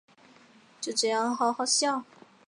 [0.81, 2.03] 就这样喔好好笑